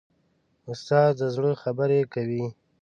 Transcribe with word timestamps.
استاد 0.71 1.11
د 1.19 1.21
زړه 1.35 1.51
خبرې 1.63 2.01
کوي. 2.13 2.45